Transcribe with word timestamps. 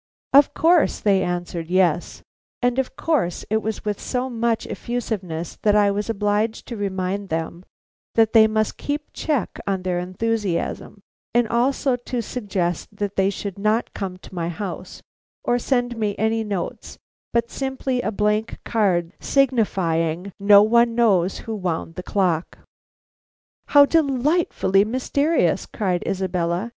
Of 0.33 0.55
course 0.55 0.99
they 0.99 1.21
answered 1.21 1.69
yes, 1.69 2.23
and 2.59 2.79
of 2.79 2.95
course 2.95 3.45
it 3.51 3.61
was 3.61 3.85
with 3.85 3.99
so 4.01 4.31
much 4.31 4.65
effusiveness 4.65 5.59
that 5.61 5.75
I 5.75 5.91
was 5.91 6.09
obliged 6.09 6.67
to 6.69 6.75
remind 6.75 7.29
them 7.29 7.63
that 8.15 8.33
they 8.33 8.47
must 8.47 8.79
keep 8.79 9.01
a 9.01 9.11
check 9.11 9.59
on 9.67 9.83
their 9.83 9.99
enthusiasm, 9.99 11.01
and 11.35 11.47
also 11.47 11.95
to 11.97 12.21
suggest 12.23 12.97
that 12.97 13.15
they 13.15 13.29
should 13.29 13.59
not 13.59 13.93
come 13.93 14.17
to 14.17 14.33
my 14.33 14.49
house 14.49 15.03
or 15.43 15.59
send 15.59 15.95
me 15.95 16.15
any 16.17 16.43
notes, 16.43 16.97
but 17.31 17.51
simply 17.51 18.01
a 18.01 18.11
blank 18.11 18.57
card, 18.65 19.13
signifying: 19.19 20.31
"No 20.39 20.63
one 20.63 20.95
knows 20.95 21.37
who 21.45 21.55
wound 21.55 21.93
the 21.93 22.01
clock." 22.01 22.57
"How 23.67 23.85
delightfully 23.85 24.83
mysterious!" 24.83 25.67
cried 25.67 26.01
Isabella. 26.07 26.69